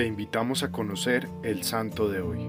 [0.00, 2.48] te invitamos a conocer el santo de hoy.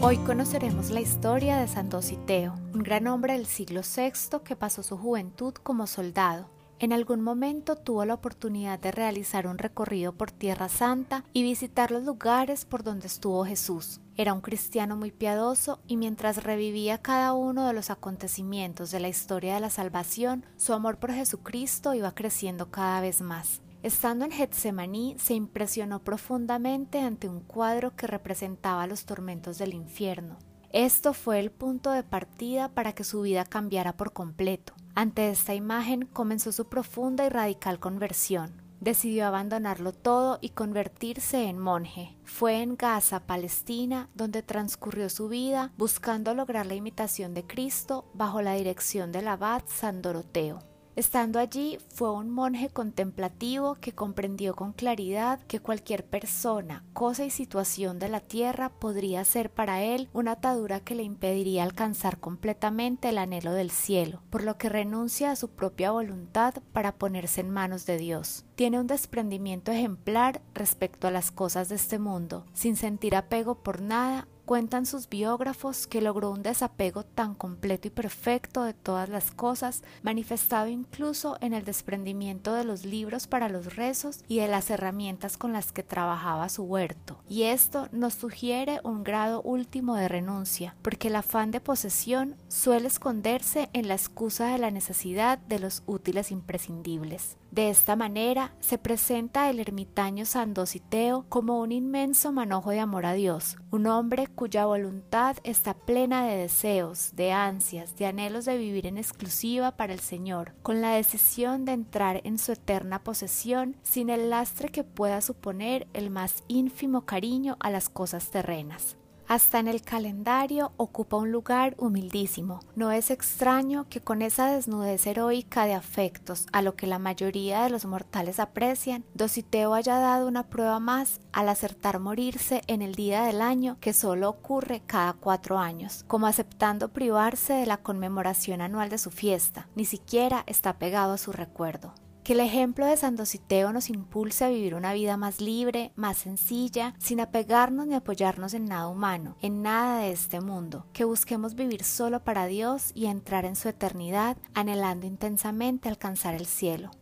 [0.00, 4.82] Hoy conoceremos la historia de San Dositeo, un gran hombre del siglo VI que pasó
[4.82, 6.50] su juventud como soldado.
[6.80, 11.92] En algún momento tuvo la oportunidad de realizar un recorrido por Tierra Santa y visitar
[11.92, 14.00] los lugares por donde estuvo Jesús.
[14.16, 19.06] Era un cristiano muy piadoso y mientras revivía cada uno de los acontecimientos de la
[19.06, 23.60] historia de la salvación, su amor por Jesucristo iba creciendo cada vez más.
[23.84, 30.38] Estando en Getsemaní, se impresionó profundamente ante un cuadro que representaba los tormentos del infierno.
[30.72, 34.72] Esto fue el punto de partida para que su vida cambiara por completo.
[34.94, 38.62] Ante esta imagen comenzó su profunda y radical conversión.
[38.80, 42.16] Decidió abandonarlo todo y convertirse en monje.
[42.24, 48.40] Fue en Gaza, Palestina, donde transcurrió su vida buscando lograr la imitación de Cristo bajo
[48.40, 50.60] la dirección del abad San Doroteo.
[50.96, 57.30] Estando allí, fue un monje contemplativo que comprendió con claridad que cualquier persona, cosa y
[57.30, 63.08] situación de la tierra podría ser para él una atadura que le impediría alcanzar completamente
[63.08, 67.50] el anhelo del cielo, por lo que renuncia a su propia voluntad para ponerse en
[67.50, 68.44] manos de Dios.
[68.54, 73.82] Tiene un desprendimiento ejemplar respecto a las cosas de este mundo, sin sentir apego por
[73.82, 79.30] nada Cuentan sus biógrafos que logró un desapego tan completo y perfecto de todas las
[79.30, 84.68] cosas, manifestado incluso en el desprendimiento de los libros para los rezos y de las
[84.68, 87.18] herramientas con las que trabajaba su huerto.
[87.26, 92.88] Y esto nos sugiere un grado último de renuncia, porque el afán de posesión suele
[92.88, 97.38] esconderse en la excusa de la necesidad de los útiles imprescindibles.
[97.54, 103.06] De esta manera se presenta el ermitaño San Dositeo como un inmenso manojo de amor
[103.06, 108.58] a Dios, un hombre cuya voluntad está plena de deseos, de ansias, de anhelos de
[108.58, 113.76] vivir en exclusiva para el Señor, con la decisión de entrar en su eterna posesión
[113.82, 118.96] sin el lastre que pueda suponer el más ínfimo cariño a las cosas terrenas
[119.28, 122.60] hasta en el calendario ocupa un lugar humildísimo.
[122.76, 127.62] No es extraño que con esa desnudez heroica de afectos a lo que la mayoría
[127.62, 132.94] de los mortales aprecian, Dositeo haya dado una prueba más al acertar morirse en el
[132.94, 138.60] día del año que solo ocurre cada cuatro años, como aceptando privarse de la conmemoración
[138.60, 141.92] anual de su fiesta, ni siquiera está pegado a su recuerdo.
[142.24, 146.16] Que el ejemplo de San Dositeo nos impulse a vivir una vida más libre, más
[146.16, 150.86] sencilla, sin apegarnos ni apoyarnos en nada humano, en nada de este mundo.
[150.94, 156.46] Que busquemos vivir solo para Dios y entrar en su eternidad, anhelando intensamente alcanzar el
[156.46, 156.92] cielo.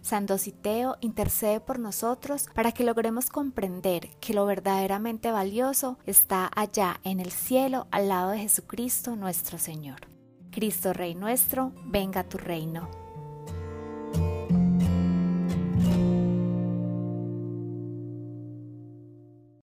[0.00, 6.98] San Dositeo intercede por nosotros para que logremos comprender que lo verdaderamente valioso está allá
[7.04, 10.08] en el cielo al lado de Jesucristo nuestro Señor.
[10.50, 13.01] Cristo Rey nuestro, venga tu reino.